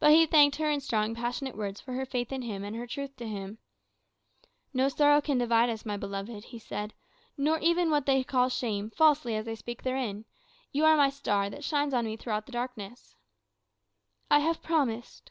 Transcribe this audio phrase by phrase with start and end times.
[0.00, 2.86] But he thanked her in strong, passionate words for her faith in him and her
[2.86, 3.56] truth to him.
[4.74, 6.92] "No sorrow can divide us, my beloved," he said,
[7.38, 10.26] "nor even what they call shame, falsely as they speak therein.
[10.72, 13.16] You are my star, that shines on me throughout the darkness."
[14.30, 15.30] "I have promised."